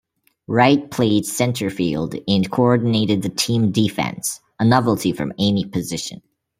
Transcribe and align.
Wright 0.47 0.89
played 0.89 1.27
center 1.27 1.69
field 1.69 2.15
and 2.27 2.49
coordinated 2.51 3.21
the 3.21 3.29
team 3.29 3.71
defense, 3.71 4.41
a 4.59 4.65
novelty 4.65 5.11
from 5.11 5.31
any 5.37 5.63
position. 5.63 6.23